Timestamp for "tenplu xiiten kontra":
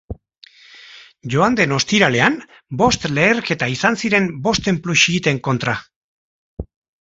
4.69-5.77